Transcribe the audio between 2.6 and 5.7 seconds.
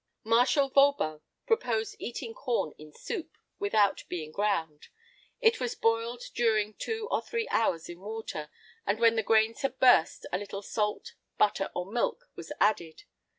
in soup, without being ground; it